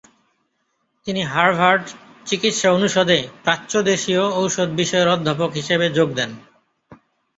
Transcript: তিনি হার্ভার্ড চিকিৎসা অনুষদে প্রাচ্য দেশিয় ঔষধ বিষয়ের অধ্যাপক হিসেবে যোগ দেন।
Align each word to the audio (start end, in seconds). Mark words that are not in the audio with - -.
তিনি 1.07 1.21
হার্ভার্ড 1.25 1.85
চিকিৎসা 2.25 2.69
অনুষদে 2.71 3.19
প্রাচ্য 3.43 3.73
দেশিয় 3.83 4.21
ঔষধ 4.35 4.69
বিষয়ের 4.75 5.07
অধ্যাপক 5.07 5.49
হিসেবে 5.59 5.85
যোগ 5.97 6.09
দেন। 6.15 6.31